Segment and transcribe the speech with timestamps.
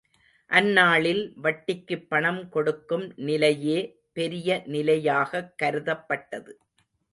[0.51, 3.77] அந்நாளில் வட்டிக்குப் பணம் கொடுக்கும் நிலையே
[4.13, 6.59] பெரிய நிலையாகக் கருதப்பட்டது.